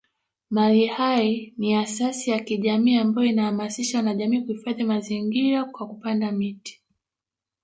[0.49, 6.81] Mali Hai ni asasi ya kijamii ambayo inahamasisha wanajamii kuhifadhi mazingiÅa kwa kupanda miti